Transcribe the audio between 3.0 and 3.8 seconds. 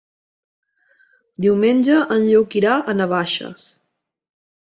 Navaixes.